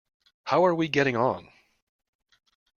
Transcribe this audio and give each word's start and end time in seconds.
How 0.45 0.65
are 0.65 0.73
we 0.73 0.87
getting 0.87 1.15
on?. 1.15 1.51